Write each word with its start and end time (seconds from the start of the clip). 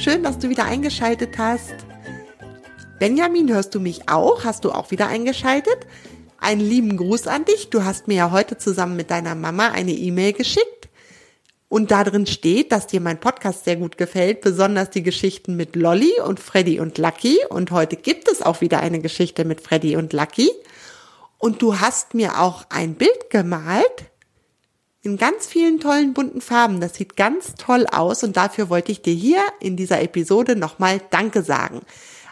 Schön, 0.00 0.22
dass 0.22 0.38
du 0.38 0.48
wieder 0.48 0.64
eingeschaltet 0.64 1.36
hast. 1.36 1.74
Benjamin, 2.98 3.52
hörst 3.52 3.74
du 3.74 3.80
mich 3.80 4.08
auch? 4.08 4.44
Hast 4.44 4.64
du 4.64 4.72
auch 4.72 4.90
wieder 4.90 5.08
eingeschaltet? 5.08 5.76
Einen 6.38 6.62
lieben 6.62 6.96
Gruß 6.96 7.26
an 7.26 7.44
dich. 7.44 7.68
Du 7.68 7.84
hast 7.84 8.08
mir 8.08 8.14
ja 8.14 8.30
heute 8.30 8.56
zusammen 8.56 8.96
mit 8.96 9.10
deiner 9.10 9.34
Mama 9.34 9.72
eine 9.72 9.92
E-Mail 9.92 10.32
geschickt. 10.32 10.88
Und 11.68 11.90
da 11.90 12.02
drin 12.02 12.26
steht, 12.26 12.72
dass 12.72 12.86
dir 12.86 13.02
mein 13.02 13.20
Podcast 13.20 13.66
sehr 13.66 13.76
gut 13.76 13.98
gefällt, 13.98 14.40
besonders 14.40 14.88
die 14.88 15.02
Geschichten 15.02 15.54
mit 15.54 15.76
Lolly 15.76 16.14
und 16.24 16.40
Freddy 16.40 16.80
und 16.80 16.96
Lucky. 16.96 17.38
Und 17.50 17.70
heute 17.70 17.96
gibt 17.96 18.26
es 18.30 18.40
auch 18.40 18.62
wieder 18.62 18.80
eine 18.80 19.00
Geschichte 19.00 19.44
mit 19.44 19.60
Freddy 19.60 19.96
und 19.96 20.14
Lucky. 20.14 20.50
Und 21.36 21.60
du 21.60 21.78
hast 21.78 22.14
mir 22.14 22.40
auch 22.40 22.64
ein 22.70 22.94
Bild 22.94 23.28
gemalt 23.28 24.09
in 25.02 25.16
ganz 25.16 25.46
vielen 25.46 25.80
tollen 25.80 26.12
bunten 26.12 26.40
Farben. 26.40 26.80
Das 26.80 26.94
sieht 26.94 27.16
ganz 27.16 27.54
toll 27.54 27.86
aus 27.90 28.22
und 28.22 28.36
dafür 28.36 28.68
wollte 28.68 28.92
ich 28.92 29.02
dir 29.02 29.14
hier 29.14 29.42
in 29.60 29.76
dieser 29.76 30.02
Episode 30.02 30.56
nochmal 30.56 31.00
Danke 31.10 31.42
sagen. 31.42 31.80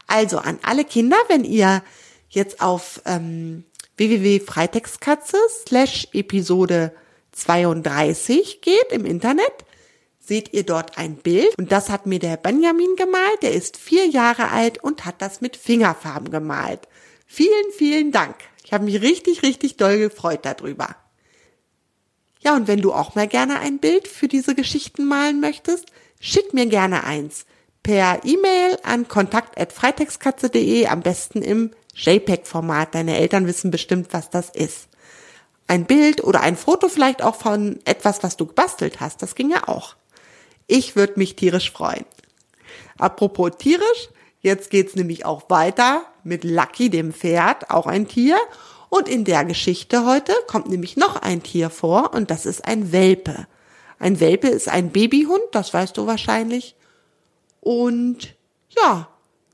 Also 0.07 0.39
an 0.39 0.59
alle 0.63 0.85
Kinder, 0.85 1.17
wenn 1.29 1.45
ihr 1.45 1.83
jetzt 2.29 2.61
auf 2.61 3.01
ähm, 3.07 3.65
www.freitextkatze 3.97 5.37
slash 5.67 6.09
Episode 6.13 6.93
32 7.33 8.61
geht 8.61 8.91
im 8.91 9.07
Internet, 9.07 9.53
seht 10.21 10.53
ihr 10.53 10.65
dort 10.65 10.99
ein 10.99 11.17
Bild 11.17 11.57
und 11.57 11.73
das 11.73 11.89
hat 11.89 12.05
mir 12.05 12.19
der 12.19 12.37
Benjamin 12.37 12.97
gemalt. 12.97 13.43
Der 13.43 13.53
ist 13.53 13.79
vier 13.79 14.07
Jahre 14.07 14.51
alt 14.51 14.83
und 14.83 15.07
hat 15.07 15.23
das 15.23 15.41
mit 15.41 15.57
Fingerfarben 15.57 16.31
gemalt. 16.31 16.87
Vielen, 17.27 17.73
vielen 17.77 18.13
Dank. 18.13 18.37
Ich 18.63 18.73
habe 18.75 18.85
mich 18.85 19.01
richtig, 19.01 19.43
richtig 19.43 19.79
doll 19.79 19.99
gefreut 19.99 20.41
darüber. 20.43 20.97
Ja, 22.41 22.55
und 22.55 22.69
wenn 22.69 22.81
du 22.81 22.93
auch 22.93 23.15
mal 23.15 23.27
gerne 23.27 23.59
ein 23.61 23.79
Bild 23.79 24.07
für 24.07 24.29
diese 24.29 24.55
Geschichten 24.55 25.05
malen 25.05 25.41
möchtest, 25.41 25.87
schick 26.21 26.55
mir 26.55 26.67
gerne 26.67 27.05
eins. 27.05 27.47
Per 27.83 28.21
E-Mail 28.25 28.79
an 28.83 29.09
kontakt.freitextkatze.de, 29.09 30.87
am 30.87 31.01
besten 31.01 31.43
im 31.43 31.71
JPEG-Format. 31.95 32.95
Deine 32.95 33.17
Eltern 33.17 33.47
wissen 33.47 33.71
bestimmt, 33.71 34.09
was 34.13 34.31
das 34.31 34.51
ist. 34.51 34.89
Ein 35.67 35.85
Bild 35.85 36.23
oder 36.25 36.41
ein 36.41 36.57
Foto 36.57 36.89
vielleicht 36.89 37.23
auch 37.23 37.35
von 37.35 37.79
etwas, 37.85 38.23
was 38.23 38.37
du 38.37 38.47
gebastelt 38.47 39.01
hast. 39.01 39.23
Das 39.23 39.35
ging 39.35 39.51
ja 39.51 39.69
auch. 39.69 39.97
Ich 40.67 40.97
würde 40.97 41.15
mich 41.17 41.37
tierisch 41.37 41.73
freuen. 41.73 42.05
Apropos 42.99 43.53
tierisch, 43.59 44.09
jetzt 44.41 44.71
geht's 44.71 44.97
nämlich 44.97 45.25
auch 45.25 45.49
weiter 45.51 46.03
mit 46.25 46.45
Lucky, 46.45 46.91
dem 46.91 47.13
Pferd, 47.13 47.71
auch 47.71 47.87
ein 47.87 48.07
Tier. 48.09 48.37
Und 48.91 49.09
in 49.09 49.25
der 49.25 49.45
Geschichte 49.45 50.07
heute 50.07 50.33
kommt 50.47 50.69
nämlich 50.69 50.97
noch 50.97 51.17
ein 51.17 51.43
Tier 51.43 51.71
vor 51.71 52.15
und 52.15 52.31
das 52.31 52.47
ist 52.47 52.65
ein 52.67 52.93
Welpe. 52.93 53.47
Ein 53.99 54.21
Welpe 54.21 54.49
ist 54.49 54.69
ein 54.69 54.91
Babyhund, 54.91 55.43
das 55.53 55.75
weißt 55.75 55.97
du 55.97 56.07
wahrscheinlich. 56.07 56.75
Und 57.61 58.35
ja, 58.71 59.09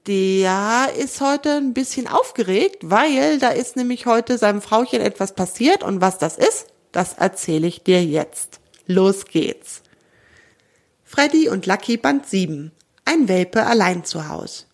der 0.06 0.92
ist 0.98 1.20
heute 1.20 1.56
ein 1.56 1.72
bisschen 1.72 2.06
aufgeregt, 2.06 2.78
weil 2.82 3.38
da 3.38 3.48
ist 3.48 3.76
nämlich 3.76 4.06
heute 4.06 4.36
seinem 4.38 4.60
Frauchen 4.60 5.00
etwas 5.00 5.34
passiert 5.34 5.82
und 5.82 6.00
was 6.00 6.18
das 6.18 6.36
ist, 6.36 6.66
das 6.92 7.14
erzähle 7.14 7.66
ich 7.66 7.82
dir 7.82 8.04
jetzt. 8.04 8.60
Los 8.86 9.24
geht's. 9.24 9.82
Freddy 11.04 11.48
und 11.48 11.66
Lucky 11.66 11.96
Band 11.96 12.26
7. 12.26 12.70
Ein 13.04 13.28
Welpe 13.28 13.64
allein 13.64 14.04
zu 14.04 14.28
Haus. 14.28 14.66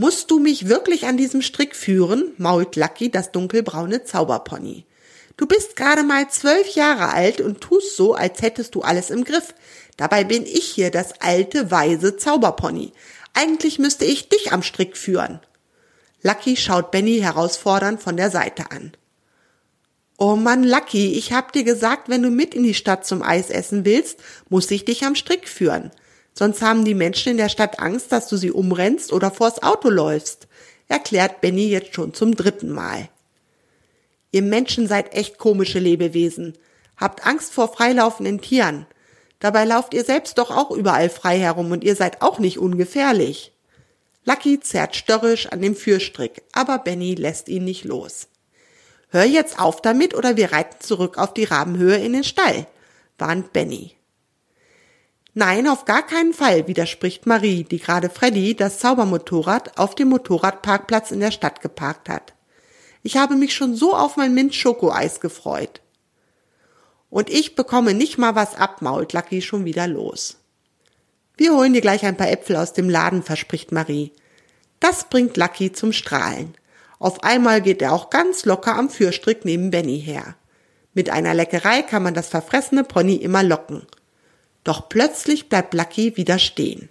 Musst 0.00 0.30
du 0.30 0.38
mich 0.38 0.68
wirklich 0.68 1.06
an 1.06 1.16
diesem 1.16 1.42
Strick 1.42 1.74
führen? 1.74 2.32
mault 2.38 2.76
Lucky 2.76 3.10
das 3.10 3.32
dunkelbraune 3.32 4.04
Zauberpony. 4.04 4.86
Du 5.36 5.48
bist 5.48 5.74
gerade 5.74 6.04
mal 6.04 6.30
zwölf 6.30 6.68
Jahre 6.76 7.12
alt 7.12 7.40
und 7.40 7.60
tust 7.60 7.96
so, 7.96 8.14
als 8.14 8.40
hättest 8.40 8.76
du 8.76 8.82
alles 8.82 9.10
im 9.10 9.24
Griff. 9.24 9.54
Dabei 9.96 10.22
bin 10.22 10.46
ich 10.46 10.66
hier 10.66 10.92
das 10.92 11.20
alte, 11.20 11.72
weise 11.72 12.16
Zauberpony. 12.16 12.92
Eigentlich 13.34 13.80
müsste 13.80 14.04
ich 14.04 14.28
dich 14.28 14.52
am 14.52 14.62
Strick 14.62 14.96
führen. 14.96 15.40
Lucky 16.22 16.56
schaut 16.56 16.92
Benny 16.92 17.18
herausfordernd 17.18 18.00
von 18.00 18.16
der 18.16 18.30
Seite 18.30 18.70
an. 18.70 18.92
Oh 20.16 20.36
Mann, 20.36 20.62
Lucky, 20.62 21.14
ich 21.14 21.32
hab 21.32 21.52
dir 21.52 21.64
gesagt, 21.64 22.08
wenn 22.08 22.22
du 22.22 22.30
mit 22.30 22.54
in 22.54 22.62
die 22.62 22.74
Stadt 22.74 23.04
zum 23.04 23.20
Eis 23.20 23.50
essen 23.50 23.84
willst, 23.84 24.20
muss 24.48 24.70
ich 24.70 24.84
dich 24.84 25.02
am 25.02 25.16
Strick 25.16 25.48
führen. 25.48 25.90
Sonst 26.38 26.62
haben 26.62 26.84
die 26.84 26.94
Menschen 26.94 27.32
in 27.32 27.36
der 27.36 27.48
Stadt 27.48 27.80
Angst, 27.80 28.12
dass 28.12 28.28
du 28.28 28.36
sie 28.36 28.52
umrennst 28.52 29.12
oder 29.12 29.32
vors 29.32 29.60
Auto 29.60 29.90
läufst, 29.90 30.46
erklärt 30.86 31.40
Benny 31.40 31.66
jetzt 31.66 31.96
schon 31.96 32.14
zum 32.14 32.36
dritten 32.36 32.70
Mal. 32.70 33.08
Ihr 34.30 34.42
Menschen 34.42 34.86
seid 34.86 35.14
echt 35.14 35.38
komische 35.38 35.80
Lebewesen. 35.80 36.56
Habt 36.96 37.26
Angst 37.26 37.52
vor 37.52 37.72
freilaufenden 37.72 38.40
Tieren. 38.40 38.86
Dabei 39.40 39.64
lauft 39.64 39.94
ihr 39.94 40.04
selbst 40.04 40.38
doch 40.38 40.52
auch 40.52 40.70
überall 40.70 41.10
frei 41.10 41.40
herum 41.40 41.72
und 41.72 41.82
ihr 41.82 41.96
seid 41.96 42.22
auch 42.22 42.38
nicht 42.38 42.60
ungefährlich. 42.60 43.50
Lucky 44.24 44.60
zerrt 44.60 44.94
störrisch 44.94 45.48
an 45.48 45.60
dem 45.60 45.74
Führstrick, 45.74 46.44
aber 46.52 46.78
Benny 46.78 47.16
lässt 47.16 47.48
ihn 47.48 47.64
nicht 47.64 47.84
los. 47.84 48.28
Hör 49.08 49.24
jetzt 49.24 49.58
auf 49.58 49.82
damit 49.82 50.14
oder 50.14 50.36
wir 50.36 50.52
reiten 50.52 50.76
zurück 50.78 51.18
auf 51.18 51.34
die 51.34 51.44
Rabenhöhe 51.44 51.96
in 51.96 52.12
den 52.12 52.22
Stall, 52.22 52.68
warnt 53.18 53.52
Benny. 53.52 53.97
Nein, 55.38 55.68
auf 55.68 55.84
gar 55.84 56.04
keinen 56.04 56.34
Fall, 56.34 56.66
widerspricht 56.66 57.24
Marie, 57.24 57.62
die 57.62 57.78
gerade 57.78 58.10
Freddy, 58.10 58.56
das 58.56 58.80
Zaubermotorrad, 58.80 59.78
auf 59.78 59.94
dem 59.94 60.08
Motorradparkplatz 60.08 61.12
in 61.12 61.20
der 61.20 61.30
Stadt 61.30 61.60
geparkt 61.60 62.08
hat. 62.08 62.34
Ich 63.04 63.16
habe 63.16 63.36
mich 63.36 63.54
schon 63.54 63.76
so 63.76 63.94
auf 63.94 64.16
mein 64.16 64.34
Mint-Schokoeis 64.34 65.20
gefreut. 65.20 65.80
Und 67.08 67.30
ich 67.30 67.54
bekomme 67.54 67.94
nicht 67.94 68.18
mal 68.18 68.34
was 68.34 68.56
ab, 68.56 68.82
mault 68.82 69.12
Lucky 69.12 69.40
schon 69.40 69.64
wieder 69.64 69.86
los. 69.86 70.38
Wir 71.36 71.54
holen 71.54 71.72
dir 71.72 71.82
gleich 71.82 72.04
ein 72.04 72.16
paar 72.16 72.32
Äpfel 72.32 72.56
aus 72.56 72.72
dem 72.72 72.90
Laden, 72.90 73.22
verspricht 73.22 73.70
Marie. 73.70 74.10
Das 74.80 75.04
bringt 75.04 75.36
Lucky 75.36 75.70
zum 75.70 75.92
Strahlen. 75.92 76.56
Auf 76.98 77.22
einmal 77.22 77.62
geht 77.62 77.80
er 77.80 77.92
auch 77.92 78.10
ganz 78.10 78.44
locker 78.44 78.74
am 78.74 78.90
Führstrick 78.90 79.44
neben 79.44 79.70
Benny 79.70 80.00
her. 80.00 80.34
Mit 80.94 81.10
einer 81.10 81.32
Leckerei 81.32 81.82
kann 81.82 82.02
man 82.02 82.14
das 82.14 82.26
verfressene 82.26 82.82
Pony 82.82 83.14
immer 83.14 83.44
locken. 83.44 83.86
Doch 84.64 84.88
plötzlich 84.88 85.48
bleibt 85.48 85.74
Lucky 85.74 86.16
wieder 86.16 86.38
stehen. 86.38 86.90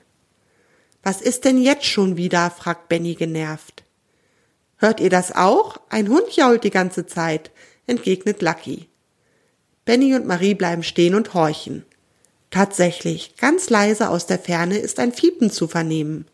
Was 1.04 1.22
ist 1.22 1.46
denn 1.46 1.62
jetzt 1.62 1.86
schon 1.86 2.18
wieder? 2.18 2.52
fragt 2.52 2.90
Benny 2.90 3.16
genervt. 3.16 3.84
Hört 4.78 5.00
ihr 5.00 5.10
das 5.10 5.36
auch? 5.36 5.78
Ein 5.90 6.10
Hund 6.10 6.36
jault 6.36 6.64
die 6.64 6.70
ganze 6.70 7.06
Zeit, 7.06 7.52
entgegnet 7.88 8.42
Lucky. 8.42 8.88
Benny 9.86 10.16
und 10.16 10.28
Marie 10.28 10.54
bleiben 10.54 10.84
stehen 10.84 11.16
und 11.16 11.34
horchen. 11.34 11.86
Tatsächlich, 12.52 13.36
ganz 13.38 13.70
leise 13.70 14.10
aus 14.10 14.26
der 14.26 14.40
Ferne 14.40 14.78
ist 14.78 15.00
ein 15.00 15.14
Fiepen 15.14 15.50
zu 15.50 15.68
vernehmen. 15.68 16.28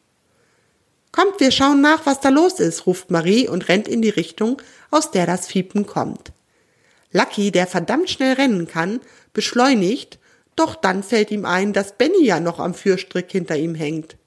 Kommt, 1.12 1.40
wir 1.40 1.52
schauen 1.52 1.80
nach, 1.80 2.06
was 2.06 2.20
da 2.20 2.30
los 2.30 2.60
ist, 2.60 2.88
ruft 2.88 3.12
Marie 3.12 3.48
und 3.48 3.70
rennt 3.70 3.88
in 3.88 4.02
die 4.02 4.10
Richtung, 4.10 4.62
aus 4.90 5.12
der 5.12 5.28
das 5.28 5.48
Fiepen 5.48 5.86
kommt. 5.86 6.32
Lucky, 7.12 7.52
der 7.52 7.68
verdammt 7.68 8.10
schnell 8.10 8.34
rennen 8.34 8.68
kann, 8.68 9.00
beschleunigt 9.32 10.18
doch 10.56 10.76
dann 10.76 11.04
fällt 11.04 11.32
ihm 11.32 11.46
ein, 11.46 11.74
dass 11.74 11.98
Benny 11.98 12.26
ja 12.26 12.40
noch 12.40 12.60
am 12.60 12.74
Führstrick 12.74 13.32
hinter 13.32 13.56
ihm 13.56 13.76
hängt. 13.76 14.18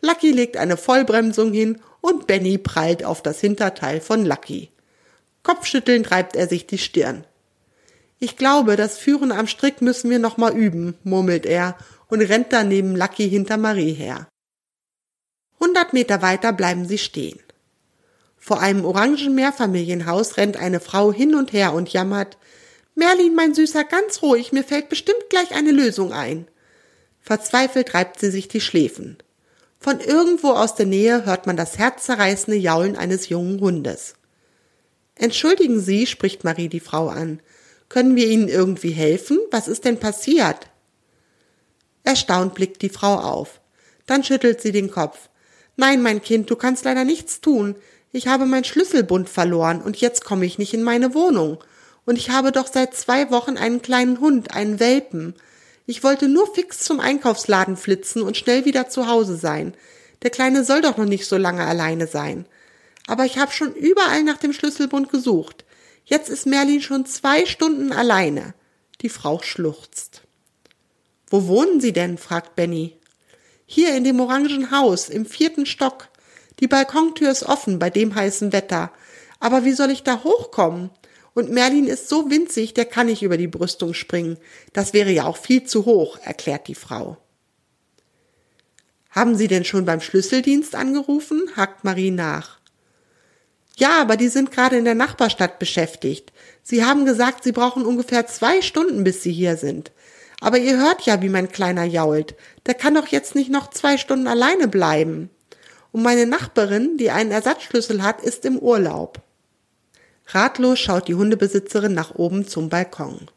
Lucky 0.00 0.32
legt 0.32 0.56
eine 0.56 0.76
Vollbremsung 0.76 1.52
hin 1.52 1.80
und 2.00 2.26
Benny 2.26 2.58
prallt 2.58 3.04
auf 3.04 3.22
das 3.22 3.40
Hinterteil 3.40 4.00
von 4.00 4.24
Lucky. 4.24 4.70
Kopfschüttelnd 5.42 6.10
reibt 6.10 6.36
er 6.36 6.48
sich 6.48 6.66
die 6.66 6.78
Stirn. 6.78 7.24
Ich 8.18 8.36
glaube, 8.36 8.76
das 8.76 8.98
Führen 8.98 9.32
am 9.32 9.46
Strick 9.46 9.80
müssen 9.80 10.10
wir 10.10 10.18
noch 10.18 10.36
mal 10.36 10.54
üben, 10.54 10.94
murmelt 11.04 11.46
er 11.46 11.76
und 12.08 12.20
rennt 12.20 12.52
dann 12.52 12.68
neben 12.68 12.96
Lucky 12.96 13.28
hinter 13.28 13.56
Marie 13.56 13.94
her. 13.94 14.28
Hundert 15.58 15.92
Meter 15.92 16.22
weiter 16.22 16.52
bleiben 16.52 16.86
sie 16.86 16.98
stehen. 16.98 17.40
Vor 18.36 18.60
einem 18.60 18.84
orangen 18.84 19.34
Mehrfamilienhaus 19.34 20.38
rennt 20.38 20.56
eine 20.56 20.80
Frau 20.80 21.12
hin 21.12 21.34
und 21.34 21.52
her 21.52 21.74
und 21.74 21.92
jammert, 21.92 22.38
Merlin, 23.00 23.34
mein 23.34 23.54
Süßer, 23.54 23.82
ganz 23.84 24.20
ruhig, 24.20 24.52
mir 24.52 24.62
fällt 24.62 24.90
bestimmt 24.90 25.30
gleich 25.30 25.52
eine 25.52 25.70
Lösung 25.70 26.12
ein. 26.12 26.46
Verzweifelt 27.22 27.94
reibt 27.94 28.20
sie 28.20 28.30
sich 28.30 28.46
die 28.46 28.60
Schläfen. 28.60 29.16
Von 29.78 30.00
irgendwo 30.00 30.50
aus 30.50 30.74
der 30.74 30.84
Nähe 30.84 31.24
hört 31.24 31.46
man 31.46 31.56
das 31.56 31.78
herzzerreißende 31.78 32.58
Jaulen 32.58 32.96
eines 32.96 33.30
jungen 33.30 33.58
Hundes. 33.58 34.16
Entschuldigen 35.14 35.80
Sie, 35.80 36.06
spricht 36.06 36.44
Marie 36.44 36.68
die 36.68 36.78
Frau 36.78 37.08
an. 37.08 37.40
Können 37.88 38.16
wir 38.16 38.28
Ihnen 38.28 38.48
irgendwie 38.48 38.90
helfen? 38.90 39.38
Was 39.50 39.66
ist 39.66 39.86
denn 39.86 39.98
passiert? 39.98 40.68
Erstaunt 42.04 42.54
blickt 42.54 42.82
die 42.82 42.90
Frau 42.90 43.14
auf. 43.14 43.62
Dann 44.04 44.24
schüttelt 44.24 44.60
sie 44.60 44.72
den 44.72 44.90
Kopf. 44.90 45.30
Nein, 45.76 46.02
mein 46.02 46.20
Kind, 46.20 46.50
du 46.50 46.56
kannst 46.56 46.84
leider 46.84 47.04
nichts 47.04 47.40
tun. 47.40 47.76
Ich 48.12 48.28
habe 48.28 48.44
mein 48.44 48.64
Schlüsselbund 48.64 49.30
verloren 49.30 49.80
und 49.80 49.96
jetzt 49.96 50.22
komme 50.22 50.44
ich 50.44 50.58
nicht 50.58 50.74
in 50.74 50.82
meine 50.82 51.14
Wohnung. 51.14 51.64
Und 52.04 52.16
ich 52.16 52.30
habe 52.30 52.52
doch 52.52 52.66
seit 52.66 52.94
zwei 52.94 53.30
Wochen 53.30 53.56
einen 53.56 53.82
kleinen 53.82 54.20
Hund, 54.20 54.54
einen 54.54 54.80
Welpen. 54.80 55.34
Ich 55.86 56.02
wollte 56.02 56.28
nur 56.28 56.52
fix 56.52 56.80
zum 56.80 57.00
Einkaufsladen 57.00 57.76
flitzen 57.76 58.22
und 58.22 58.36
schnell 58.36 58.64
wieder 58.64 58.88
zu 58.88 59.06
Hause 59.06 59.36
sein. 59.36 59.74
Der 60.22 60.30
Kleine 60.30 60.64
soll 60.64 60.82
doch 60.82 60.96
noch 60.96 61.06
nicht 61.06 61.26
so 61.26 61.36
lange 61.36 61.64
alleine 61.64 62.06
sein. 62.06 62.46
Aber 63.06 63.24
ich 63.24 63.38
habe 63.38 63.52
schon 63.52 63.74
überall 63.74 64.22
nach 64.22 64.36
dem 64.36 64.52
Schlüsselbund 64.52 65.10
gesucht. 65.10 65.64
Jetzt 66.04 66.28
ist 66.28 66.46
Merlin 66.46 66.80
schon 66.80 67.06
zwei 67.06 67.46
Stunden 67.46 67.92
alleine. 67.92 68.54
Die 69.00 69.08
Frau 69.08 69.40
schluchzt. 69.42 70.22
Wo 71.28 71.46
wohnen 71.46 71.80
Sie 71.80 71.92
denn? 71.92 72.18
fragt 72.18 72.56
Benny. 72.56 72.96
Hier 73.66 73.94
in 73.94 74.04
dem 74.04 74.18
orangen 74.20 74.72
Haus, 74.72 75.08
im 75.08 75.24
vierten 75.24 75.64
Stock. 75.64 76.08
Die 76.58 76.66
Balkontür 76.66 77.30
ist 77.30 77.44
offen 77.44 77.78
bei 77.78 77.88
dem 77.88 78.14
heißen 78.14 78.52
Wetter. 78.52 78.92
Aber 79.38 79.64
wie 79.64 79.72
soll 79.72 79.90
ich 79.90 80.02
da 80.02 80.22
hochkommen? 80.24 80.90
Und 81.34 81.50
Merlin 81.50 81.86
ist 81.86 82.08
so 82.08 82.30
winzig, 82.30 82.74
der 82.74 82.84
kann 82.84 83.06
nicht 83.06 83.22
über 83.22 83.36
die 83.36 83.46
Brüstung 83.46 83.94
springen. 83.94 84.36
Das 84.72 84.92
wäre 84.92 85.10
ja 85.10 85.24
auch 85.24 85.36
viel 85.36 85.64
zu 85.64 85.84
hoch, 85.84 86.18
erklärt 86.24 86.68
die 86.68 86.74
Frau. 86.74 87.18
Haben 89.10 89.34
Sie 89.34 89.48
denn 89.48 89.64
schon 89.64 89.84
beim 89.84 90.00
Schlüsseldienst 90.00 90.74
angerufen? 90.74 91.50
hakt 91.56 91.84
Marie 91.84 92.10
nach. 92.10 92.60
Ja, 93.76 94.00
aber 94.00 94.16
die 94.16 94.28
sind 94.28 94.52
gerade 94.52 94.76
in 94.76 94.84
der 94.84 94.94
Nachbarstadt 94.94 95.58
beschäftigt. 95.58 96.32
Sie 96.62 96.84
haben 96.84 97.06
gesagt, 97.06 97.44
Sie 97.44 97.52
brauchen 97.52 97.86
ungefähr 97.86 98.26
zwei 98.26 98.60
Stunden, 98.62 99.04
bis 99.04 99.22
Sie 99.22 99.32
hier 99.32 99.56
sind. 99.56 99.90
Aber 100.40 100.58
ihr 100.58 100.78
hört 100.78 101.02
ja, 101.02 101.22
wie 101.22 101.28
mein 101.28 101.50
Kleiner 101.50 101.84
jault. 101.84 102.34
Der 102.66 102.74
kann 102.74 102.94
doch 102.94 103.08
jetzt 103.08 103.34
nicht 103.34 103.50
noch 103.50 103.70
zwei 103.70 103.96
Stunden 103.96 104.26
alleine 104.26 104.68
bleiben. 104.68 105.30
Und 105.92 106.02
meine 106.02 106.26
Nachbarin, 106.26 106.98
die 106.98 107.10
einen 107.10 107.30
Ersatzschlüssel 107.30 108.02
hat, 108.02 108.22
ist 108.22 108.44
im 108.44 108.58
Urlaub. 108.58 109.22
Ratlos 110.34 110.78
schaut 110.78 111.08
die 111.08 111.14
Hundebesitzerin 111.14 111.94
nach 111.94 112.14
oben 112.14 112.46
zum 112.46 112.68
Balkon. 112.68 113.28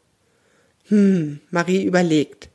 Hm, 0.88 1.40
Marie 1.50 1.84
überlegt. 1.84 2.48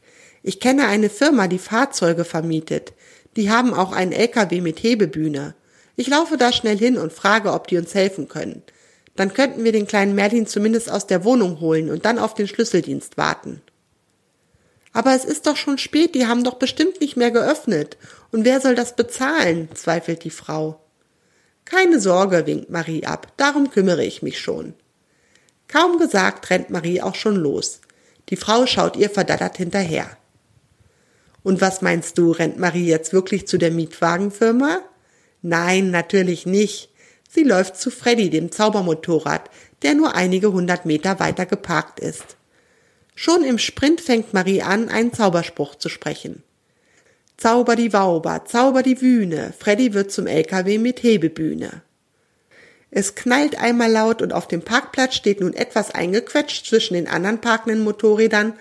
Ich 0.43 0.59
kenne 0.59 0.87
eine 0.87 1.09
Firma, 1.09 1.47
die 1.47 1.59
Fahrzeuge 1.59 2.25
vermietet. 2.25 2.93
Die 3.35 3.49
haben 3.49 3.73
auch 3.73 3.91
einen 3.91 4.11
LKW 4.11 4.61
mit 4.61 4.81
Hebebühne. 4.81 5.55
Ich 5.95 6.07
laufe 6.07 6.37
da 6.37 6.51
schnell 6.51 6.77
hin 6.77 6.97
und 6.97 7.11
frage, 7.11 7.51
ob 7.51 7.67
die 7.67 7.77
uns 7.77 7.93
helfen 7.93 8.27
können. 8.27 8.63
Dann 9.15 9.33
könnten 9.33 9.63
wir 9.65 9.73
den 9.73 9.87
kleinen 9.87 10.15
Merlin 10.15 10.47
zumindest 10.47 10.89
aus 10.89 11.07
der 11.07 11.25
Wohnung 11.25 11.59
holen 11.59 11.89
und 11.89 12.05
dann 12.05 12.19
auf 12.19 12.33
den 12.33 12.47
Schlüsseldienst 12.47 13.17
warten. 13.17 13.61
Aber 14.93 15.13
es 15.13 15.25
ist 15.25 15.45
doch 15.45 15.57
schon 15.57 15.77
spät, 15.77 16.15
die 16.15 16.25
haben 16.25 16.43
doch 16.43 16.55
bestimmt 16.55 17.01
nicht 17.01 17.17
mehr 17.17 17.31
geöffnet. 17.31 17.97
Und 18.31 18.45
wer 18.45 18.61
soll 18.61 18.75
das 18.75 18.95
bezahlen? 18.95 19.69
zweifelt 19.73 20.23
die 20.23 20.29
Frau. 20.29 20.79
Keine 21.69 21.99
Sorge, 21.99 22.47
winkt 22.47 22.71
Marie 22.71 23.05
ab, 23.05 23.31
darum 23.37 23.69
kümmere 23.69 24.03
ich 24.03 24.23
mich 24.23 24.39
schon. 24.39 24.73
Kaum 25.67 25.99
gesagt, 25.99 26.49
rennt 26.49 26.71
Marie 26.71 26.99
auch 26.99 27.13
schon 27.13 27.35
los. 27.35 27.81
Die 28.29 28.37
Frau 28.37 28.65
schaut 28.65 28.95
ihr 28.95 29.11
verdattert 29.11 29.57
hinterher. 29.57 30.09
Und 31.43 31.61
was 31.61 31.83
meinst 31.83 32.17
du, 32.17 32.31
rennt 32.31 32.57
Marie 32.57 32.87
jetzt 32.87 33.13
wirklich 33.13 33.47
zu 33.47 33.59
der 33.59 33.69
Mietwagenfirma? 33.69 34.79
Nein, 35.43 35.91
natürlich 35.91 36.47
nicht. 36.47 36.89
Sie 37.29 37.43
läuft 37.43 37.77
zu 37.77 37.91
Freddy, 37.91 38.31
dem 38.31 38.51
Zaubermotorrad, 38.51 39.51
der 39.83 39.93
nur 39.93 40.15
einige 40.15 40.51
hundert 40.51 40.87
Meter 40.87 41.19
weiter 41.19 41.45
geparkt 41.45 41.99
ist. 41.99 42.35
Schon 43.13 43.43
im 43.43 43.59
Sprint 43.59 44.01
fängt 44.01 44.33
Marie 44.33 44.63
an, 44.63 44.89
einen 44.89 45.13
Zauberspruch 45.13 45.75
zu 45.75 45.87
sprechen. 45.87 46.41
Zauber 47.39 47.77
die 47.77 47.93
Wauber, 47.93 48.43
zauber 48.43 48.83
die 48.83 48.99
Wühne, 48.99 49.53
Freddy 49.57 49.93
wird 49.93 50.11
zum 50.11 50.27
LKW 50.27 50.77
mit 50.77 51.03
Hebebühne. 51.03 51.83
Es 52.91 53.15
knallt 53.15 53.57
einmal 53.57 53.89
laut 53.89 54.21
und 54.21 54.33
auf 54.33 54.49
dem 54.49 54.61
Parkplatz 54.61 55.15
steht 55.15 55.39
nun 55.39 55.53
etwas 55.53 55.91
eingequetscht 55.91 56.65
zwischen 56.65 56.95
den 56.95 57.07
anderen 57.07 57.39
parkenden 57.39 57.85
Motorrädern 57.85 58.59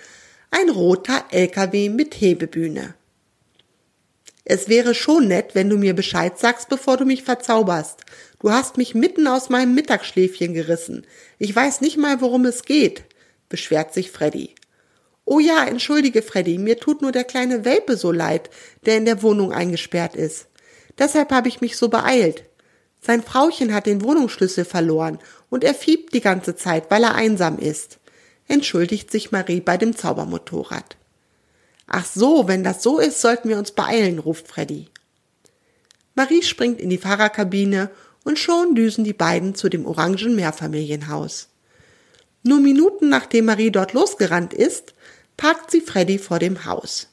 ein 0.53 0.71
roter 0.71 1.25
LKW 1.33 1.89
mit 1.89 2.21
Hebebühne. 2.21 2.95
Es 4.45 4.69
wäre 4.69 4.95
schon 4.95 5.27
nett, 5.27 5.57
wenn 5.57 5.69
du 5.69 5.77
mir 5.77 5.95
Bescheid 5.95 6.39
sagst, 6.39 6.69
bevor 6.69 6.97
du 6.97 7.05
mich 7.05 7.25
verzauberst. 7.25 8.03
Du 8.39 8.53
hast 8.53 8.77
mich 8.77 8.95
mitten 8.95 9.27
aus 9.27 9.49
meinem 9.49 9.75
Mittagsschläfchen 9.75 10.55
gerissen. 10.55 11.05
Ich 11.41 11.55
weiß 11.55 11.81
nicht 11.81 11.97
mal, 11.97 12.21
worum 12.21 12.45
es 12.45 12.63
geht, 12.63 13.03
beschwert 13.49 13.93
sich 13.93 14.13
Freddy. 14.13 14.55
Oh 15.31 15.41
ja, 15.41 15.67
entschuldige, 15.67 16.23
Freddy, 16.23 16.57
mir 16.57 16.79
tut 16.79 17.03
nur 17.03 17.13
der 17.13 17.25
kleine 17.25 17.67
Welpe 17.67 17.99
so 17.99 18.13
leid, 18.13 18.49
der 18.87 18.97
in 18.97 19.05
der 19.05 19.23
Wohnung 19.23 19.53
eingesperrt 19.53 20.17
ist. 20.17 20.47
Deshalb 20.97 21.33
habe 21.33 21.49
ich 21.49 21.61
mich 21.61 21.77
so 21.77 21.91
beeilt. 21.91 22.45
Sein 23.03 23.23
Frauchen 23.23 23.75
hat 23.75 23.85
den 23.85 24.03
Wohnungsschlüssel 24.03 24.65
verloren 24.65 25.19
und 25.51 25.65
er 25.65 25.75
fiebt 25.75 26.15
die 26.15 26.23
ganze 26.23 26.57
Zeit, 26.57 26.91
weil 26.91 27.05
er 27.05 27.15
einsam 27.15 27.59
ist. 27.59 27.99
Entschuldigt 28.47 29.11
sich 29.11 29.31
Marie 29.31 29.61
bei 29.61 29.77
dem 29.77 29.95
Zaubermotorrad. 29.95 30.97
Ach 31.87 32.07
so, 32.07 32.49
wenn 32.49 32.65
das 32.65 32.83
so 32.83 32.99
ist, 32.99 33.21
sollten 33.21 33.51
wir 33.51 33.59
uns 33.59 33.73
beeilen, 33.73 34.21
ruft 34.21 34.49
Freddy. 34.49 34.89
Marie 36.15 36.43
springt 36.43 36.81
in 36.81 36.89
die 36.89 36.97
Fahrerkabine 36.97 37.91
und 38.25 38.39
schon 38.39 38.75
düsen 38.75 39.05
die 39.05 39.13
beiden 39.13 39.55
zu 39.55 39.69
dem 39.69 39.85
orangen 39.85 40.37
Mehrfamilienhaus. 40.37 41.51
Nur 42.43 42.61
Minuten 42.61 43.11
nachdem 43.11 43.45
Marie 43.45 43.71
dort 43.71 43.93
losgerannt 43.93 44.55
ist, 44.55 44.95
parkt 45.39 45.71
sie 45.71 45.81
Freddy 45.81 46.19
vor 46.19 46.39
dem 46.39 46.67
Haus. 46.67 47.09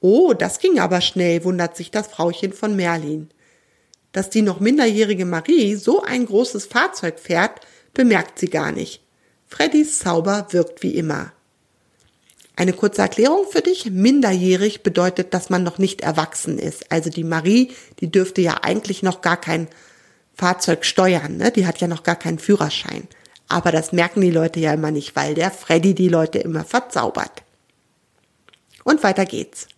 Oh, 0.00 0.32
das 0.32 0.60
ging 0.60 0.78
aber 0.78 1.00
schnell, 1.00 1.42
wundert 1.42 1.76
sich 1.76 1.90
das 1.90 2.06
Frauchen 2.06 2.52
von 2.52 2.76
Merlin. 2.76 3.30
Dass 4.12 4.30
die 4.30 4.42
noch 4.42 4.60
minderjährige 4.60 5.24
Marie 5.24 5.74
so 5.74 6.02
ein 6.02 6.26
großes 6.26 6.66
Fahrzeug 6.66 7.18
fährt, 7.18 7.60
bemerkt 7.94 8.38
sie 8.38 8.48
gar 8.48 8.70
nicht. 8.70 9.02
Freddys 9.48 9.98
Zauber 9.98 10.46
wirkt 10.50 10.84
wie 10.84 10.94
immer. 10.94 11.32
Eine 12.54 12.72
kurze 12.72 13.02
Erklärung 13.02 13.46
für 13.50 13.62
dich. 13.62 13.90
Minderjährig 13.90 14.82
bedeutet, 14.82 15.32
dass 15.32 15.48
man 15.48 15.62
noch 15.62 15.78
nicht 15.78 16.00
erwachsen 16.02 16.58
ist. 16.58 16.92
Also 16.92 17.08
die 17.08 17.24
Marie, 17.24 17.72
die 18.00 18.10
dürfte 18.10 18.40
ja 18.40 18.58
eigentlich 18.62 19.02
noch 19.02 19.20
gar 19.20 19.40
kein 19.40 19.68
Fahrzeug 20.34 20.84
steuern, 20.84 21.36
ne? 21.36 21.50
Die 21.50 21.66
hat 21.66 21.80
ja 21.80 21.88
noch 21.88 22.02
gar 22.02 22.16
keinen 22.16 22.38
Führerschein. 22.38 23.08
Aber 23.48 23.72
das 23.72 23.92
merken 23.92 24.20
die 24.20 24.30
Leute 24.30 24.60
ja 24.60 24.74
immer 24.74 24.90
nicht, 24.90 25.16
weil 25.16 25.34
der 25.34 25.50
Freddy 25.50 25.94
die 25.94 26.08
Leute 26.08 26.38
immer 26.38 26.64
verzaubert. 26.64 27.42
Und 28.84 29.02
weiter 29.02 29.24
geht's. 29.24 29.68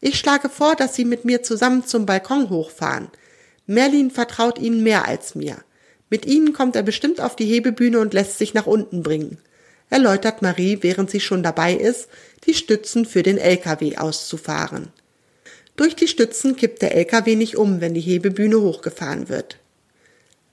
Ich 0.00 0.18
schlage 0.18 0.48
vor, 0.48 0.74
dass 0.74 0.96
Sie 0.96 1.04
mit 1.04 1.24
mir 1.24 1.44
zusammen 1.44 1.86
zum 1.86 2.06
Balkon 2.06 2.50
hochfahren. 2.50 3.08
Merlin 3.66 4.10
vertraut 4.10 4.58
Ihnen 4.58 4.82
mehr 4.82 5.06
als 5.06 5.36
mir. 5.36 5.58
Mit 6.10 6.26
Ihnen 6.26 6.52
kommt 6.52 6.74
er 6.74 6.82
bestimmt 6.82 7.20
auf 7.20 7.36
die 7.36 7.46
Hebebühne 7.46 8.00
und 8.00 8.12
lässt 8.12 8.36
sich 8.36 8.52
nach 8.52 8.66
unten 8.66 9.02
bringen, 9.02 9.38
erläutert 9.88 10.42
Marie, 10.42 10.78
während 10.80 11.10
sie 11.10 11.20
schon 11.20 11.42
dabei 11.42 11.74
ist, 11.74 12.08
die 12.46 12.54
Stützen 12.54 13.06
für 13.06 13.22
den 13.22 13.38
LKW 13.38 13.96
auszufahren. 13.96 14.88
Durch 15.76 15.94
die 15.96 16.08
Stützen 16.08 16.56
kippt 16.56 16.82
der 16.82 16.94
LKW 16.94 17.36
nicht 17.36 17.56
um, 17.56 17.80
wenn 17.80 17.94
die 17.94 18.00
Hebebühne 18.00 18.60
hochgefahren 18.60 19.28
wird. 19.28 19.58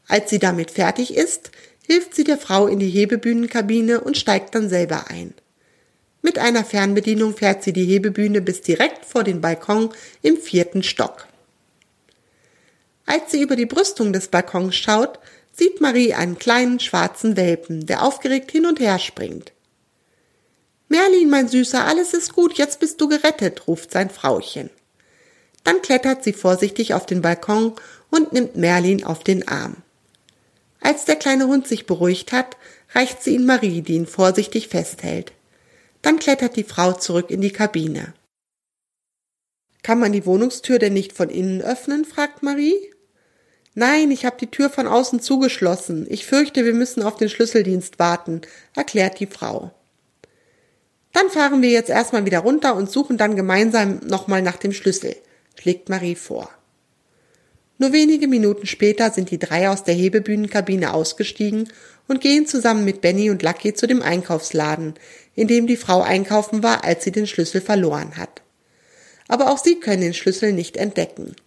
Als 0.10 0.32
sie 0.32 0.40
damit 0.40 0.72
fertig 0.72 1.16
ist, 1.16 1.52
hilft 1.88 2.16
sie 2.16 2.24
der 2.24 2.40
Frau 2.40 2.68
in 2.68 2.80
die 2.80 2.90
Hebebühnenkabine 2.90 4.02
und 4.02 4.18
steigt 4.18 4.56
dann 4.56 4.68
selber 4.68 5.06
ein. 5.10 5.34
Mit 6.22 6.40
einer 6.40 6.66
Fernbedienung 6.66 7.38
fährt 7.38 7.64
sie 7.64 7.74
die 7.74 7.86
Hebebühne 7.86 8.42
bis 8.42 8.62
direkt 8.62 9.06
vor 9.06 9.24
den 9.24 9.40
Balkon 9.40 9.92
im 10.22 10.38
vierten 10.38 10.84
Stock. 10.84 11.28
Als 13.06 13.32
sie 13.32 13.42
über 13.42 13.56
die 13.56 13.68
Brüstung 13.68 14.12
des 14.12 14.28
Balkons 14.28 14.76
schaut, 14.76 15.20
sieht 15.54 15.80
Marie 15.80 16.14
einen 16.14 16.40
kleinen 16.40 16.80
schwarzen 16.80 17.38
Welpen, 17.38 17.86
der 17.86 18.04
aufgeregt 18.04 18.52
hin 18.52 18.66
und 18.66 18.80
her 18.80 18.98
springt. 18.98 19.54
Merlin, 20.90 21.30
mein 21.30 21.48
Süßer, 21.48 21.86
alles 21.86 22.16
ist 22.16 22.34
gut, 22.34 22.58
jetzt 22.58 22.80
bist 22.80 23.00
du 23.00 23.08
gerettet, 23.08 23.68
ruft 23.68 23.92
sein 23.92 24.10
Frauchen. 24.10 24.72
Dann 25.64 25.84
klettert 25.84 26.24
sie 26.24 26.34
vorsichtig 26.34 26.96
auf 26.96 27.06
den 27.06 27.22
Balkon 27.22 27.74
und 28.10 28.34
nimmt 28.34 28.56
Merlin 28.56 29.04
auf 29.04 29.24
den 29.24 29.48
Arm. 29.48 29.78
Als 30.82 31.06
der 31.06 31.16
kleine 31.16 31.48
Hund 31.48 31.68
sich 31.68 31.86
beruhigt 31.86 32.32
hat, 32.32 32.58
reicht 32.94 33.22
sie 33.22 33.36
ihn 33.36 33.46
Marie, 33.46 33.82
die 33.82 33.96
ihn 33.96 34.08
vorsichtig 34.08 34.70
festhält. 34.70 35.34
Dann 36.02 36.20
klettert 36.20 36.56
die 36.56 36.64
Frau 36.64 36.94
zurück 36.94 37.30
in 37.30 37.42
die 37.42 37.52
Kabine. 37.52 38.14
Kann 39.84 40.00
man 40.00 40.12
die 40.12 40.26
Wohnungstür 40.26 40.80
denn 40.80 40.94
nicht 40.94 41.14
von 41.14 41.30
innen 41.30 41.62
öffnen? 41.62 42.06
fragt 42.06 42.44
Marie. 42.44 42.76
Nein, 43.76 44.12
ich 44.12 44.26
habe 44.26 44.38
die 44.40 44.52
Tür 44.52 44.70
von 44.70 44.88
außen 44.88 45.22
zugeschlossen. 45.22 46.06
Ich 46.10 46.26
fürchte, 46.26 46.66
wir 46.66 46.74
müssen 46.74 47.04
auf 47.04 47.16
den 47.16 47.30
Schlüsseldienst 47.30 48.00
warten, 48.00 48.42
erklärt 48.76 49.20
die 49.20 49.28
Frau. 49.28 49.72
Dann 51.14 51.30
fahren 51.30 51.62
wir 51.62 51.70
jetzt 51.70 51.90
erstmal 51.90 52.26
wieder 52.26 52.40
runter 52.40 52.76
und 52.76 52.92
suchen 52.92 53.18
dann 53.18 53.36
gemeinsam 53.36 54.00
nochmal 54.06 54.42
nach 54.42 54.58
dem 54.58 54.74
Schlüssel, 54.74 55.16
schlägt 55.60 55.90
Marie 55.90 56.16
vor. 56.16 56.50
Nur 57.82 57.94
wenige 57.94 58.28
Minuten 58.28 58.68
später 58.68 59.10
sind 59.10 59.32
die 59.32 59.40
drei 59.40 59.70
aus 59.70 59.86
der 59.86 59.96
Hebebühnenkabine 59.96 60.94
ausgestiegen 60.94 61.70
und 62.10 62.20
gehen 62.20 62.46
zusammen 62.46 62.84
mit 62.84 63.00
Benny 63.00 63.30
und 63.30 63.42
Lucky 63.42 63.74
zu 63.74 63.88
dem 63.88 64.02
Einkaufsladen, 64.02 64.96
in 65.34 65.48
dem 65.48 65.66
die 65.66 65.78
Frau 65.78 66.02
einkaufen 66.02 66.62
war, 66.62 66.84
als 66.84 67.06
sie 67.06 67.12
den 67.12 67.26
Schlüssel 67.26 67.62
verloren 67.62 68.18
hat. 68.18 68.42
Aber 69.30 69.50
auch 69.50 69.58
sie 69.58 69.80
können 69.80 70.02
den 70.02 70.14
Schlüssel 70.14 70.52
nicht 70.52 70.76
entdecken. 70.76 71.38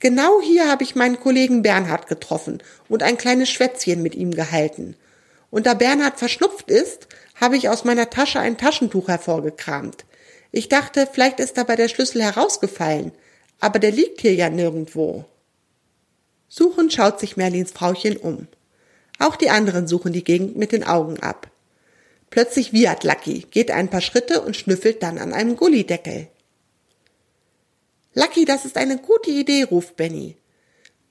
Genau 0.00 0.42
hier 0.42 0.68
habe 0.68 0.82
ich 0.82 0.94
meinen 0.94 1.18
Kollegen 1.18 1.62
Bernhard 1.62 2.06
getroffen 2.06 2.62
und 2.90 3.02
ein 3.02 3.16
kleines 3.16 3.48
Schwätzchen 3.48 4.02
mit 4.02 4.14
ihm 4.14 4.32
gehalten. 4.32 4.96
Und 5.50 5.64
da 5.64 5.72
Bernhard 5.72 6.18
verschnupft 6.18 6.70
ist, 6.70 7.08
habe 7.40 7.56
ich 7.56 7.70
aus 7.70 7.84
meiner 7.84 8.10
Tasche 8.10 8.38
ein 8.38 8.58
Taschentuch 8.58 9.08
hervorgekramt. 9.08 10.04
Ich 10.52 10.68
dachte, 10.68 11.08
vielleicht 11.10 11.40
ist 11.40 11.56
dabei 11.56 11.76
der 11.76 11.88
Schlüssel 11.88 12.22
herausgefallen 12.22 13.12
aber 13.60 13.78
der 13.78 13.92
liegt 13.92 14.20
hier 14.20 14.34
ja 14.34 14.50
nirgendwo. 14.50 15.24
Suchend 16.48 16.92
schaut 16.92 17.20
sich 17.20 17.36
Merlins 17.36 17.70
Frauchen 17.70 18.16
um. 18.16 18.48
Auch 19.18 19.36
die 19.36 19.50
anderen 19.50 19.86
suchen 19.86 20.12
die 20.12 20.24
Gegend 20.24 20.56
mit 20.56 20.72
den 20.72 20.84
Augen 20.84 21.20
ab. 21.20 21.50
Plötzlich 22.30 22.72
wiehert 22.72 23.04
Lucky, 23.04 23.46
geht 23.50 23.70
ein 23.70 23.88
paar 23.88 24.00
Schritte 24.00 24.40
und 24.40 24.56
schnüffelt 24.56 25.02
dann 25.02 25.18
an 25.18 25.32
einem 25.32 25.56
Gullideckel. 25.56 26.28
Lucky, 28.14 28.44
das 28.44 28.64
ist 28.64 28.76
eine 28.76 28.98
gute 28.98 29.30
Idee, 29.30 29.64
ruft 29.64 29.96
Benny. 29.96 30.36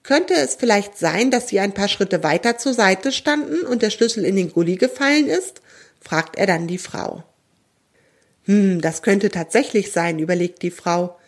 Könnte 0.04 0.34
es 0.34 0.56
vielleicht 0.56 0.98
sein, 0.98 1.30
dass 1.30 1.50
sie 1.50 1.60
ein 1.60 1.74
paar 1.74 1.88
Schritte 1.88 2.24
weiter 2.24 2.58
zur 2.58 2.74
Seite 2.74 3.12
standen 3.12 3.66
und 3.66 3.82
der 3.82 3.90
Schlüssel 3.90 4.26
in 4.26 4.36
den 4.36 4.52
Gully 4.52 4.76
gefallen 4.76 5.28
ist? 5.28 5.62
fragt 6.02 6.38
er 6.38 6.48
dann 6.48 6.68
die 6.68 6.78
Frau. 6.78 7.24
Hm, 8.46 8.82
das 8.82 9.02
könnte 9.02 9.30
tatsächlich 9.30 9.92
sein, 9.92 10.18
überlegt 10.18 10.64
die 10.64 10.72
Frau. 10.72 11.19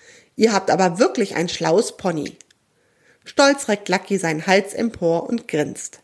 Ihr 0.41 0.53
habt 0.53 0.71
aber 0.71 0.97
wirklich 0.97 1.35
ein 1.35 1.49
schlaues 1.49 1.97
Pony. 1.97 2.35
Stolz 3.23 3.67
reckt 3.67 3.89
Lucky 3.89 4.17
seinen 4.17 4.47
Hals 4.47 4.73
empor 4.73 5.29
und 5.29 5.47
grinst. 5.47 5.99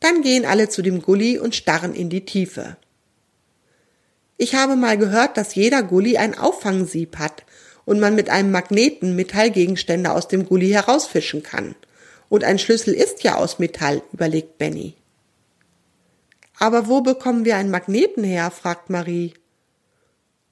Dann 0.00 0.22
gehen 0.22 0.46
alle 0.46 0.70
zu 0.70 0.80
dem 0.80 1.02
Gully 1.02 1.38
und 1.38 1.54
starren 1.54 1.94
in 1.94 2.08
die 2.08 2.24
Tiefe. 2.24 2.78
Ich 4.38 4.54
habe 4.54 4.76
mal 4.76 4.96
gehört, 4.96 5.36
dass 5.36 5.54
jeder 5.54 5.82
Gully 5.82 6.16
ein 6.16 6.38
Auffangsieb 6.38 7.18
hat 7.18 7.44
und 7.84 8.00
man 8.00 8.14
mit 8.14 8.30
einem 8.30 8.50
Magneten 8.50 9.14
Metallgegenstände 9.14 10.10
aus 10.10 10.28
dem 10.28 10.46
Gully 10.46 10.70
herausfischen 10.70 11.42
kann. 11.42 11.74
Und 12.30 12.44
ein 12.44 12.58
Schlüssel 12.58 12.94
ist 12.94 13.24
ja 13.24 13.34
aus 13.34 13.58
Metall, 13.58 14.00
überlegt 14.14 14.56
Benny. 14.56 14.94
Aber 16.58 16.88
wo 16.88 17.02
bekommen 17.02 17.44
wir 17.44 17.58
einen 17.58 17.70
Magneten 17.70 18.24
her? 18.24 18.50
fragt 18.50 18.88
Marie. 18.88 19.34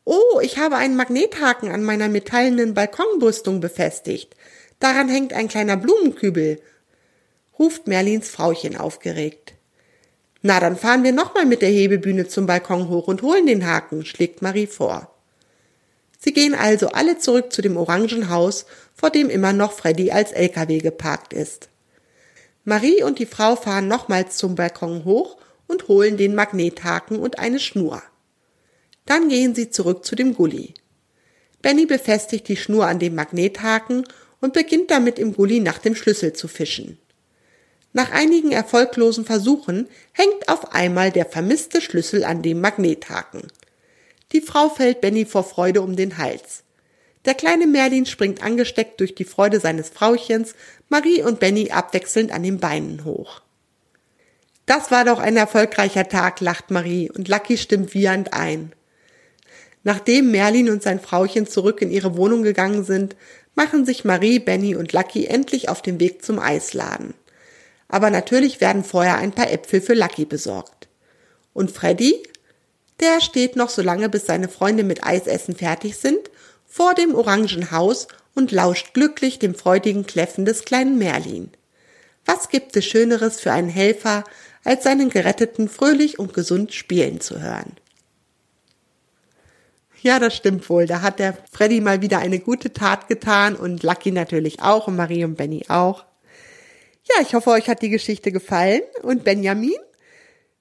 Oh, 0.09 0.39
ich 0.41 0.57
habe 0.57 0.77
einen 0.77 0.95
Magnethaken 0.95 1.73
an 1.73 1.83
meiner 1.83 2.09
metallenen 2.09 2.75
Balkonbrüstung 2.75 3.59
befestigt. 3.59 4.37
Daran 4.79 5.09
hängt 5.09 5.33
ein 5.33 5.49
kleiner 5.49 5.77
Blumenkübel, 5.77 6.61
ruft 7.59 7.89
Merlins 7.89 8.29
Frauchen 8.29 8.77
aufgeregt. 8.77 9.55
Na, 10.43 10.61
dann 10.61 10.77
fahren 10.77 11.03
wir 11.03 11.11
nochmal 11.11 11.45
mit 11.45 11.61
der 11.61 11.71
Hebebühne 11.71 12.29
zum 12.29 12.47
Balkon 12.47 12.89
hoch 12.89 13.09
und 13.09 13.23
holen 13.23 13.47
den 13.47 13.67
Haken, 13.67 14.05
schlägt 14.05 14.43
Marie 14.43 14.69
vor. 14.69 15.13
Sie 16.21 16.33
gehen 16.33 16.55
also 16.55 16.91
alle 16.91 17.19
zurück 17.19 17.53
zu 17.53 17.61
dem 17.61 17.77
Orangenhaus, 17.77 18.67
vor 18.95 19.11
dem 19.11 19.29
immer 19.29 19.53
noch 19.53 19.73
Freddy 19.73 20.13
als 20.13 20.31
LKW 20.31 20.79
geparkt 20.79 21.33
ist. 21.33 21.69
Marie 22.63 23.03
und 23.03 23.19
die 23.19 23.27
Frau 23.27 23.57
fahren 23.57 23.89
nochmals 23.89 24.37
zum 24.37 24.55
Balkon 24.55 25.05
hoch 25.05 25.37
und 25.67 25.89
holen 25.89 26.17
den 26.17 26.37
Magnethaken 26.37 27.19
und 27.19 27.41
eine 27.41 27.59
Schnur. 27.59 28.05
Dann 29.07 29.29
gehen 29.29 29.55
sie 29.55 29.71
zurück 29.71 30.05
zu 30.05 30.15
dem 30.15 30.35
Gully. 30.35 30.75
Benny 31.63 31.87
befestigt 31.87 32.49
die 32.49 32.57
Schnur 32.57 32.87
an 32.87 32.99
dem 32.99 33.15
Magnethaken 33.15 34.07
und 34.41 34.53
beginnt 34.53 34.91
damit 34.91 35.19
im 35.19 35.33
Gully 35.33 35.61
nach 35.61 35.79
dem 35.79 35.95
Schlüssel 35.95 36.33
zu 36.33 36.49
fischen. 36.49 36.99
Nach 37.93 38.11
einigen 38.11 38.53
erfolglosen 38.53 39.25
Versuchen 39.25 39.89
hängt 40.13 40.49
auf 40.49 40.75
einmal 40.75 41.11
der 41.11 41.25
vermisste 41.25 41.81
Schlüssel 41.81 42.25
an 42.25 42.43
dem 42.43 42.61
Magnethaken. 42.61 43.45
Die 44.33 44.43
Frau 44.43 44.69
fällt 44.69 45.01
Benny 45.01 45.25
vor 45.25 45.45
Freude 45.45 45.81
um 45.81 45.97
den 45.97 46.19
Hals. 46.19 46.63
Der 47.25 47.35
kleine 47.35 47.67
Merlin 47.67 48.07
springt 48.07 48.43
angesteckt 48.43 49.01
durch 49.01 49.15
die 49.15 49.25
Freude 49.25 49.61
seines 49.61 49.89
Frauchens, 49.89 50.55
Marie 50.89 51.23
und 51.23 51.41
Benny 51.41 51.71
abwechselnd 51.71 52.33
an 52.33 52.43
den 52.43 52.59
Beinen 52.59 53.05
hoch. 53.05 53.41
Das 54.67 54.91
war 54.91 55.05
doch 55.05 55.19
ein 55.19 55.37
erfolgreicher 55.37 56.09
Tag, 56.09 56.41
lacht 56.41 56.71
Marie, 56.71 57.11
und 57.11 57.29
Lucky 57.29 57.57
stimmt 57.57 57.95
wiehernd 57.95 58.33
ein. 58.33 58.73
Nachdem 59.87 60.33
Merlin 60.33 60.69
und 60.69 60.83
sein 60.83 60.99
Frauchen 60.99 61.47
zurück 61.47 61.81
in 61.81 61.93
ihre 61.93 62.17
Wohnung 62.17 62.43
gegangen 62.43 62.83
sind, 62.83 63.15
machen 63.55 63.87
sich 63.87 64.05
Marie, 64.05 64.41
Benny 64.41 64.75
und 64.75 64.93
Lucky 64.93 65.27
endlich 65.27 65.69
auf 65.69 65.81
den 65.81 66.01
Weg 66.01 66.25
zum 66.25 66.41
Eisladen. 66.41 67.15
Aber 67.87 68.11
natürlich 68.11 68.61
werden 68.61 68.83
vorher 68.83 69.19
ein 69.19 69.31
paar 69.31 69.49
Äpfel 69.49 69.81
für 69.81 69.95
Lucky 69.95 70.25
besorgt. 70.25 70.89
Und 71.53 71.71
Freddy? 71.71 72.21
Der 72.99 73.21
steht 73.21 73.55
noch 73.55 73.71
so 73.71 73.81
lange, 73.81 74.09
bis 74.09 74.27
seine 74.27 74.49
Freunde 74.49 74.83
mit 74.83 75.05
Eisessen 75.05 75.55
fertig 75.55 75.97
sind, 75.99 76.33
vor 76.67 76.95
dem 76.95 77.15
Orangenhaus 77.15 78.09
und 78.35 78.51
lauscht 78.51 78.93
glücklich 78.93 79.39
dem 79.39 79.55
freudigen 79.55 80.05
Kläffen 80.05 80.45
des 80.45 80.65
kleinen 80.65 80.99
Merlin. 80.99 81.51
Was 82.25 82.49
gibt 82.49 82.77
es 82.77 82.85
Schöneres 82.87 83.39
für 83.39 83.53
einen 83.53 83.69
Helfer, 83.69 84.25
als 84.65 84.83
seinen 84.83 85.11
Geretteten 85.11 85.69
fröhlich 85.69 86.19
und 86.19 86.35
gesund 86.35 86.75
spielen 86.75 87.21
zu 87.21 87.41
hören? 87.41 87.77
Ja, 90.07 90.21
das 90.21 90.37
stimmt 90.37 90.71
wohl. 90.71 90.87
Da 90.87 91.03
hat 91.03 91.19
der 91.19 91.37
Freddy 91.51 91.81
mal 91.81 92.01
wieder 92.01 92.21
eine 92.21 92.39
gute 92.39 92.73
Tat 92.73 93.09
getan 93.09 93.57
und 93.57 93.83
Lucky 93.83 94.13
natürlich 94.13 94.63
auch 94.63 94.87
und 94.87 94.95
Marie 94.95 95.25
und 95.25 95.35
Benny 95.35 95.65
auch. 95.67 96.05
Ja, 97.03 97.17
ich 97.23 97.35
hoffe, 97.35 97.51
euch 97.51 97.69
hat 97.69 97.83
die 97.83 97.89
Geschichte 97.89 98.31
gefallen. 98.31 98.83
Und 99.03 99.25
Benjamin, 99.25 99.75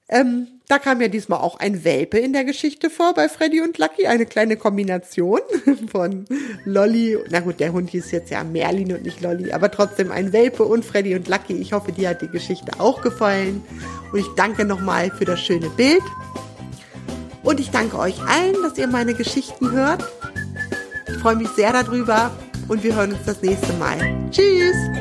ähm, 0.09 0.47
da 0.67 0.79
kam 0.79 0.99
ja 0.99 1.09
diesmal 1.09 1.41
auch 1.41 1.59
ein 1.59 1.83
Welpe 1.83 2.17
in 2.17 2.33
der 2.33 2.43
Geschichte 2.43 2.89
vor 2.89 3.13
bei 3.13 3.29
Freddy 3.29 3.61
und 3.61 3.77
Lucky, 3.77 4.07
eine 4.07 4.25
kleine 4.25 4.57
Kombination 4.57 5.41
von 5.91 6.25
Lolly. 6.63 7.19
Na 7.29 7.41
gut, 7.41 7.59
der 7.59 7.71
Hund 7.71 7.91
hieß 7.91 8.09
jetzt 8.09 8.31
ja 8.31 8.43
Merlin 8.43 8.93
und 8.93 9.03
nicht 9.03 9.21
Lolly, 9.21 9.51
aber 9.51 9.69
trotzdem 9.69 10.11
ein 10.11 10.33
Welpe 10.33 10.63
und 10.63 10.83
Freddy 10.83 11.13
und 11.13 11.27
Lucky. 11.27 11.53
Ich 11.53 11.71
hoffe, 11.71 11.91
dir 11.91 12.09
hat 12.09 12.23
die 12.23 12.29
Geschichte 12.29 12.79
auch 12.79 13.03
gefallen. 13.03 13.63
Und 14.11 14.17
ich 14.17 14.27
danke 14.35 14.65
nochmal 14.65 15.11
für 15.11 15.25
das 15.25 15.39
schöne 15.39 15.69
Bild. 15.69 16.01
Und 17.45 17.59
ich 17.59 17.69
danke 17.69 17.97
euch 17.97 18.19
allen, 18.27 18.55
dass 18.63 18.77
ihr 18.77 18.87
meine 18.87 19.13
Geschichten 19.13 19.71
hört. 19.71 20.03
Ich 21.07 21.17
freue 21.17 21.35
mich 21.35 21.49
sehr 21.49 21.71
darüber 21.71 22.31
und 22.67 22.83
wir 22.83 22.95
hören 22.95 23.13
uns 23.13 23.23
das 23.25 23.41
nächste 23.41 23.71
Mal. 23.73 23.97
Tschüss! 24.31 24.94